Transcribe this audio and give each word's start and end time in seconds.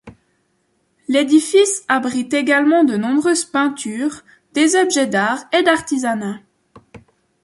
L'édifice 1.07 1.85
abrite 1.87 2.33
également 2.33 2.83
de 2.83 2.97
nombreuses 2.97 3.45
peintures, 3.45 4.23
des 4.55 4.75
objets 4.75 5.05
d'art 5.05 5.43
et 5.53 5.61
d'artisanat. 5.61 6.39